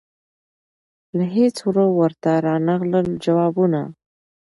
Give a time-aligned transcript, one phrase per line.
[1.17, 3.81] له هیڅ وره ورته رانغلل جوابونه